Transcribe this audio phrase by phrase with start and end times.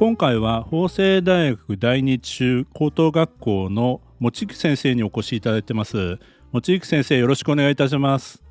[0.00, 6.18] 今回は法政大学第二中高等学校の望月先生にお越しいただいてます。
[6.52, 8.42] 望月先生よろしくお願いいたします。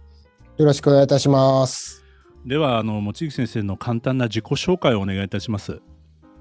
[0.58, 2.06] よろしくお願いいたします。
[2.46, 5.82] ではあの望月先生の簡単な自己紹介をお願いいたします。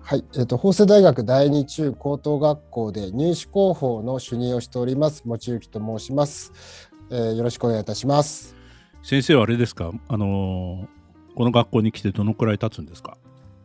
[0.02, 6.52] はい、えっ、ー、と法政大学第二中高等学校で入試広報の主任をしております望月と申します、
[7.10, 8.54] えー、よろしくお願いいたします。
[9.02, 9.90] 先生はあれですか？
[10.08, 10.86] あの
[11.34, 13.16] この学校に来てどのくらい経つんですか？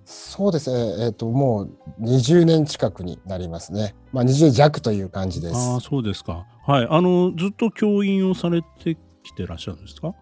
[0.06, 0.72] そうです。
[0.72, 1.70] ね、えーと、もう
[2.02, 5.56] 20年近くになりますね、まあ、20年弱という感じです。
[5.56, 10.14] あそうですか、はい、あのずっと教員をされてきてらっしゃるんですか？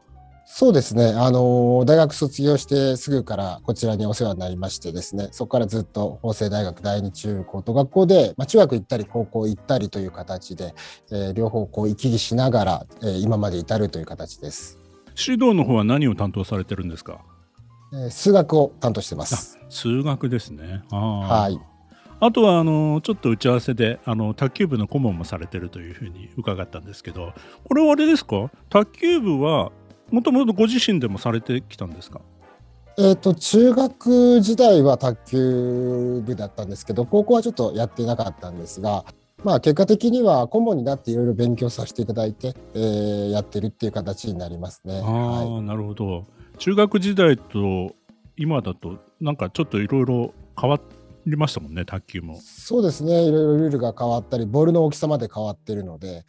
[0.54, 1.14] そうですね。
[1.16, 5.30] あの大学卒業してすぐからこちらにお世話になりましてですね。
[5.32, 10.74] そこからずっと法政大学第二中高等学校で、まあ、中学行ったり高校行ったりという形で、
[11.10, 14.78] えー、両方こう行き来しながら、えー、今まで至るという形です。
[15.18, 17.22] 指導の方は何を担当されてるんですか？
[17.22, 17.41] え
[18.10, 19.60] 数学を担当してます。
[19.70, 20.84] 数学ですね。
[20.90, 21.60] はい。
[22.20, 28.52] あとはあのちょっと打ち合わせであの卓球部の顧問もされてるというふうに伺ったんですけど、これはあれですか？
[28.70, 29.72] 卓球部は
[30.12, 32.22] もともとご自身でもされてきたんですか？
[32.98, 39.06] えーと、中学時代は卓球部だったんですけど高校はちょっとやってなかったんですが、
[39.44, 45.00] まあ、結果的には顧問になっていろいろ勉強させていただいて、えー、やってるっていう形になりますね。
[45.00, 46.26] あはい、なるほど
[46.62, 47.96] 中学時代と
[48.38, 50.80] 今だとなんかちょっといろいろ変わ
[51.26, 52.40] りましたもんね卓球も。
[52.40, 53.24] そうですね。
[53.24, 56.24] いろいろルールが変わったりボールの大きさまで変わってるので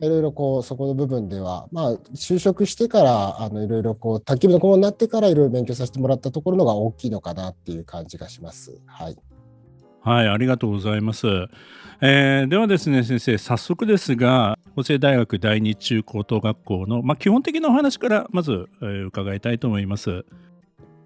[0.00, 8.80] いろいろこうそこの部分ではまあ就職してからあのいろいろこう卓球部の顧問になってからいろいろ勉強させてもらったところのが大きいのかなっていう感じがします。
[8.86, 9.16] はい。
[10.06, 11.26] はい、ありがとうございます。
[12.00, 20.24] えー、ではですね、先生、早速ですが、法政大学第二中高等学校の、まあ、基本的なお話からまず、えー、伺いたいと思います。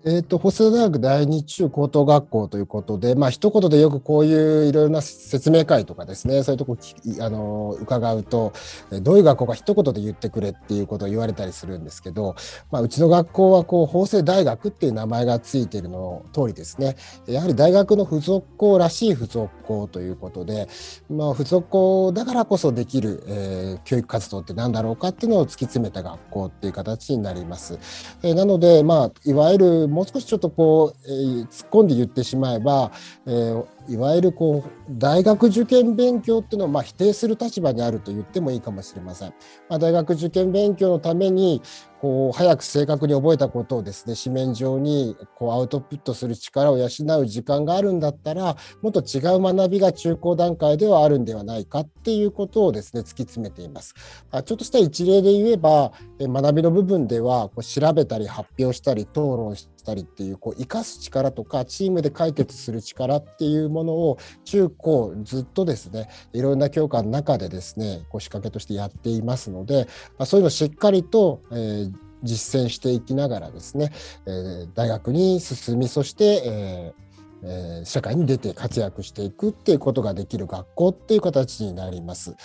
[0.02, 6.78] えーと、法政大学第二中高等学校ということで、まあ一言でよくこういういろいろな説明会とかですねそういうとこ
[7.20, 8.54] あの伺うと
[9.02, 12.34] どういう学校か一言で言ってくれっていうことを言われたりするんですけど、
[12.70, 16.96] まあ、うちの学校はこう法政大学っていう名前がついているの通りですね
[17.26, 20.66] やはり大学の付属校らしい付属校ということで、
[21.10, 27.78] まあ、付属校だからこそできる、えー、教育活動って何だろうかっていうのを突き詰めた学校っていう形になります。
[28.22, 32.92] えー、なので、まあ、いわゆるもう少しちょっとこう、えー、突っ込んで言ってしまえば、
[33.26, 39.34] えー、いわゆるこう大学受験勉強っていうのをまあ否定する立場にあると言ってもいいかもしれません。
[39.68, 41.60] まあ、大学受験勉強のために
[42.00, 53.94] こう早く正確に覚えたことをですね紙面上にこうアウトプットする力を養う時間があるんだったらもっと違う学びが中高段階ではあるんではないかっていうことをですね突き詰めています。
[54.30, 71.92] あちょっとした一例で言えば学びの部分ではこう調べたり発表したり討論したりっていうこう生かす力とかチームで解決する力っていうものものを中高ずっとですねいろんな教科の中でですねこう仕掛けとしてやっていますので、ま、そういうのをしっかりと、えー
[72.22, 73.92] 実践していきながらですね、
[74.26, 77.10] えー、大学に進みそして、えー
[77.42, 82.36] えー、社会に出て活躍していくっていうことができる学校っていう形になります。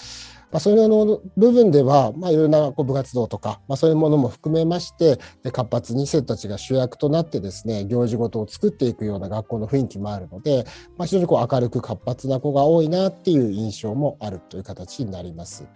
[0.51, 5.19] まあ、そういうの部分では、まあ、いろんなこう部活動とか、まあ、そういうものも含めまして
[5.51, 10.65] 活発に生徒たちが主役となってですね行事ごとを作っていくような学校の雰囲気もあるので、
[10.97, 15.67] まあ、非常にこう明るく活発な子が多いなっていう印象もあるという形になります。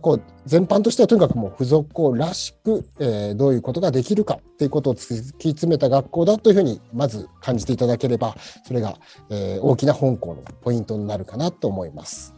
[0.00, 8.98] こう全般としてはとにかくもう付属校らしく、えー、どういうことができるかっていうことを突き詰めた学校だというふうにまず感じていただければそれが、
[9.30, 12.37] えー、大きな本校のポイントになるかなと思います。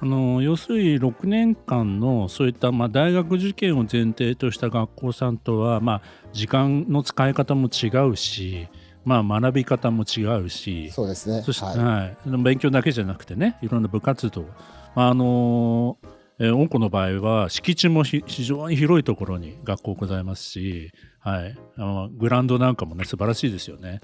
[0.00, 6.02] あの要するに6年間のそういった、まあ、大学受験を前提とした学校さんとは、まあ、
[6.32, 8.68] 時間の使い方も違うし、
[9.04, 11.42] まあ、学び方も違うしそうですね。
[11.42, 14.46] そして、はい、はい、勉強だけじゃなくてねいろんな部活動、
[14.94, 16.08] あのー
[16.38, 24.00] えー、恩子の場合は敷地も非常に広いところに学校ございますし、はい、あのグラウンドなんかもね素晴らしいですよね。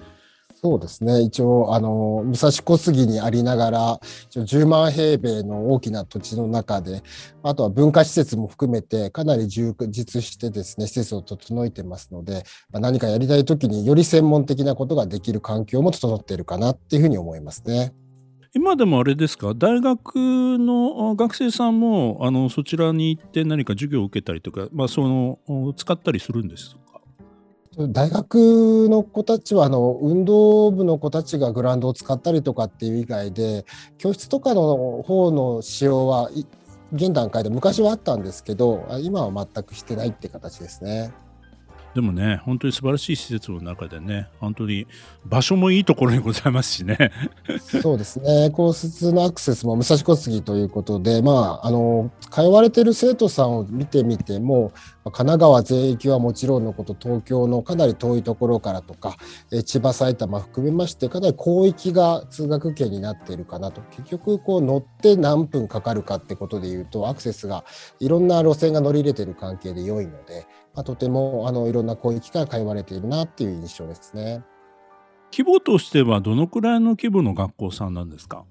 [0.65, 1.19] そうですね。
[1.23, 3.99] 一応あの武蔵小杉にありながら
[4.29, 7.03] 一応10万平米の大きな土地の中で
[7.43, 17.93] あとは文化施設も含めてかなり充実してですね施設を整えてますので、まあ、何かやりたい時により専門的なことができる環境も整っているかなっていうふうに思いますね。
[18.55, 19.53] 今でもあれですか？
[19.53, 26.77] 大学の学生さんもあのそちらに行って何か授業を受けたりとか、まあ、その使ったりするんです？
[27.77, 33.65] 大学の子たちはあの運動部の子たちがグラウンドを使ったりとかっていう以外で
[33.97, 36.29] 教室とかの方の使用は
[36.93, 41.11] 現段階で昔はあったんですけど今は全くしてないって形ですね。
[41.93, 44.87] でもね、本当に素晴らしい施設の中でね、本当に
[45.25, 47.11] 場所もいいところにございますしね。
[47.59, 54.71] そうですね、高卒のアクセスも武蔵小杉ということで、まあ、あの通われている生徒さんを見てみても、
[55.03, 59.17] 神奈川全域はもちろんのこと、東京のかなり遠いところからとか、
[59.65, 67.65] 千葉、埼玉含めまして、かなり広域が通学圏になっているかなと、結局、こう乗って何分かかるかってことでいうと、アクセスが
[67.99, 74.43] いろんな路線が乗り入れている関係で良いので、まあ、とてもあのいろんな広域から通われているなっていう印象ですね。
[75.31, 78.45] 規模としてはどのくらいの規模の学校さんなんですか？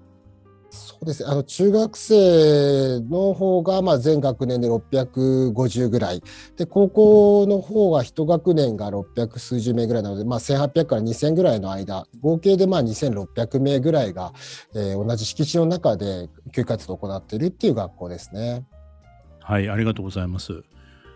[0.69, 6.23] そうですあの中学生の方がまあ全学年で650ぐらい
[6.57, 14.33] で高校の方が1学年が600数十名ぐらいなので、まあ、1800から2000ぐらいの間合計でまあ2600名ぐらいが、
[14.73, 18.65] えー、同じ敷地の中で教育活動を行っているっていう学校ですね。
[19.41, 20.63] はいありがとうございます。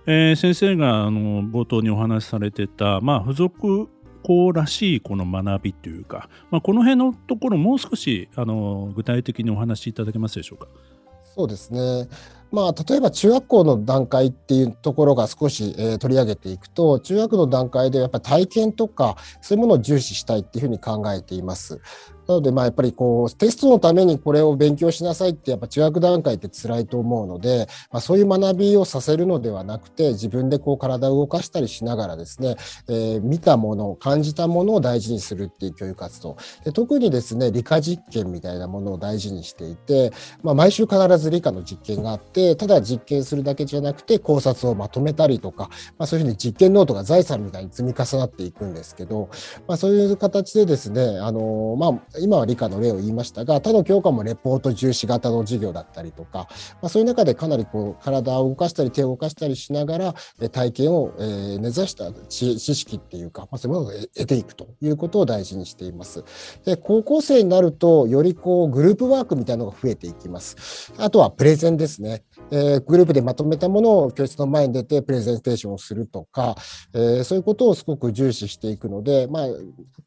[0.09, 3.89] えー、先生があの冒頭にお話しされてた、まあ、付属
[4.23, 10.67] 校らしいこの学びというか、まあ、この辺のところもう少しあの具体的にお話しいただけますでしょうか？
[11.35, 12.07] そうですね。
[12.51, 21.81] まあ、例えば中学校の段階っていうところが少し、えー、取り上げていくと中学の段階でやっぱり体験とかそういうものを重視したいっていうふうに考えています。
[22.27, 32.55] なので、まあ、やっぱりこう、テストのためにこれを勉強しなさいって、やっぱ中学段階って辛いと思うので、まあ、そういう学びをさせるのではなくて、自分でこう体を動かしたりしながらですね、
[32.89, 36.37] えー、見たもの、感じたものを大事にするっていう教育活動。
[36.65, 40.11] で特にですね、理科実験みたいなものを大事にしていて、
[40.43, 49.29] まあ、毎週必ず理科の実験があって、ただ実験するだけじゃなくて、考察をまとめたりとか、まあ、そういうふうに実験ノートが財産みたいに積み重なっていくんですけど、
[49.67, 56.47] まあ、そういう形でですね、あのまあ、今は理科の例を言いましたが他の教科もレポート重視型の授業だったりとか、
[56.81, 60.15] まあ、そういう中でかなりこう体を動かしたり手を動かしたりしながら
[60.51, 66.23] 体験を、えー、根ざした知識っていうか、まあ、そういうものを得ていくということを大事にしています。
[66.65, 70.93] で高校生になるとよりこうグループワークみたいなのが増えていきます。
[70.97, 72.23] あとはプレゼンですね。
[72.51, 76.55] えー、グループでまとめたものを教室の前に出てプレゼンテーションをするとか、
[76.93, 79.47] えー、そういうことをすごく重視していくので、まあ、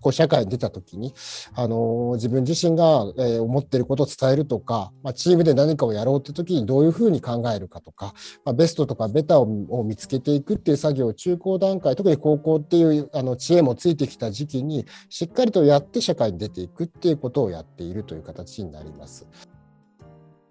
[0.01, 1.15] こう社会に出た時に、
[1.55, 1.77] あの
[2.15, 8.15] 自分自身が、え、思ってることを伝えるとか、まあ、チームで何かをやろうって時にどういうふうに考えるかとか、
[8.45, 19.29] まあ、ベストとかベタをを見つけていくっていう作業を中高段階特に高校っていうあの知恵もついてきた時期にしっかりとやって社会に出ていくっていうことをやっているという形になります。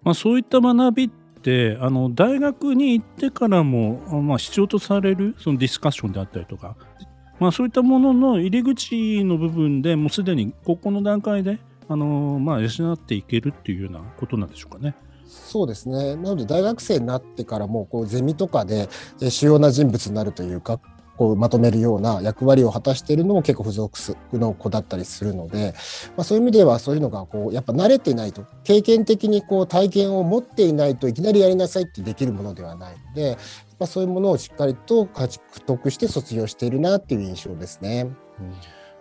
[0.02, 1.10] まあ、そういった学びっ
[1.42, 6.76] てあの大学に行ってからも、まあ、必要とされるそのディスカッションであったりとか、
[7.40, 11.58] まあ、そういったものの入り口の部分でもうすでにここの段階で
[11.88, 14.94] あの、まあ、養っていけるっていうようなことなんでしょうかね。
[15.26, 18.88] そうですねなので大学生になってからもこうゼミとかで
[19.30, 20.80] 主要な人物になるというか
[21.20, 25.74] こうまとめるような役割を果たしているのも結構付属の子だったりするので、
[26.16, 33.36] まあ、そういう意味ではそういうのがこうやっぱ慣れていないと経験的にこう体験を持っていないといきなりやりなさいってできるものではないので、
[33.78, 38.08] まあ、そういうものをしっかりと獲得して卒業しているなっていう印象ですね。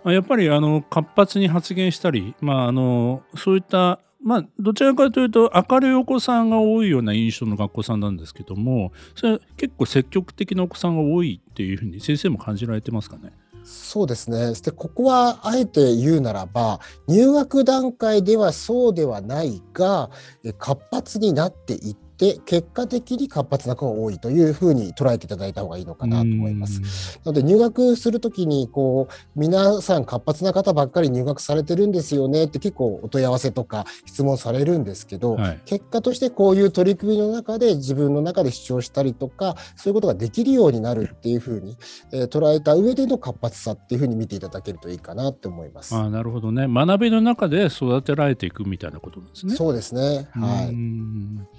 [0.04, 13.32] うん、やっぱりあの活発に発言したり、まあ、あのそういったまあ、どちらかというと明るいお子さんが多いような印象の学校さんなんですけどもそれ結構積極的なお子さんが多いっていうふうに先生も感じられてますかね？
[13.64, 14.54] そうですね。
[14.62, 20.10] でここはあえて言うならば入学段階ではそうではないが
[20.58, 27.20] 活発になっていって結果的に活発な子が多いというふうに捉えていただいた方がいいのかなと思います。
[27.24, 41.78] なので入学するときにこう皆さん活発な方ばっかり入学されてるんですよねって結構お問い合わせとか質問されるんですけど、はい、結果としてこういう取り組みの中で自分の中で主張したりとかそういうことができるようになるっていうふうに、
[42.12, 45.96] えー、捉えた上での活発さっていうふうに見ていただけるといいかなって思います。
[45.96, 49.56] あなるほどね学びの中で育てられていくみたいなことなんですね。
[49.56, 51.59] そうですねはい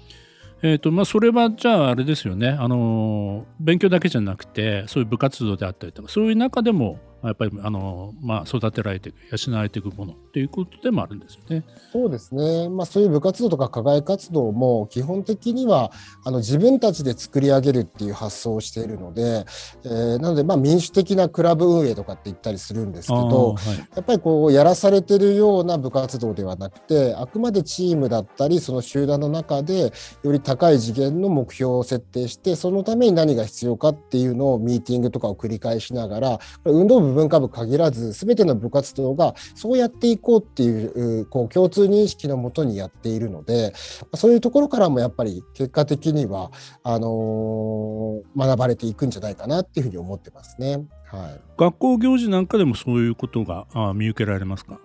[0.63, 2.49] えーとまあ、それはじゃああれですよね。
[2.49, 9.15] あの勉強だけじゃなくてそういう部活動であったりとかそういう中でもやっぱりあの、まあ、育てられていく
[9.47, 11.63] 養われていくものということでもあるんですよね。
[11.91, 15.91] そうですね、まあ、そういう部活動とか課外活動も基本的には
[16.25, 19.45] あの自分たちで作り上げるっていう発想をしているので、
[19.83, 29.91] えー、なのでまあ民主的なクラブ運営とかって言ったりするんですけど、はい、やっぱりこうやらされてるような部活動ではなくてあくまでチームだったりその集団の中で
[30.23, 43.73] より高い次元の目標を設定してそのために何が必要かっていうのをミーティングとかを繰り返しながら運動部文化部限らず全ての部活動がそうやっていこうっていうこう共通認識のもとにやっているので
[44.15, 46.51] そういうところからもやっぱり結果的には
[46.83, 50.85] あのー、学ばれていくんじゃないかなっていうふうに思ってますね。
[51.05, 54.79] はい、学校行事なんかでもそういうことが見受けられますか？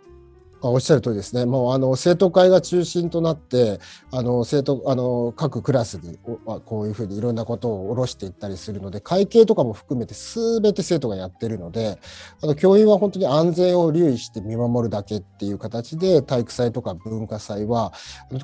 [0.62, 3.78] おっしゃる通りですね、もうあの生徒会が中心となって、
[4.10, 11.98] あの生徒あの各クラスにこういうふうにいろんなことを下ろしていったりするので、会計とかも含めて、すべて生徒がやってるので、
[12.42, 17.92] あの教員は本当に安全を留意して見守るだけっていう形で、体育祭とか文化祭は、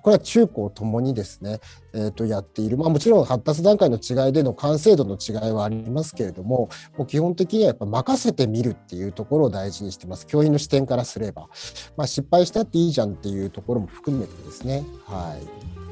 [0.03, 1.61] これは中高ともにですね、
[1.95, 11.49] えー、とやっている、まあ、もちろん発達段階の違いでの完成度の違いはありますけれども、もう基本的にはやっぱ任せてみるっていうところを大事にしてます、教員の視点からすれば。
[11.97, 14.85] まあ、失敗したっていいじゃんっていうところも含めてですね。
[15.07, 15.92] はい